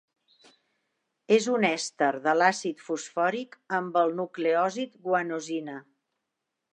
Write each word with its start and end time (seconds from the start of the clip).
És 1.35 1.47
un 1.57 1.67
èster 1.69 2.07
de 2.23 2.33
l'àcid 2.39 2.81
fosfòric 2.87 3.57
amb 3.81 3.99
el 4.03 4.15
nucleòsid 4.23 4.97
guanosina. 5.07 5.77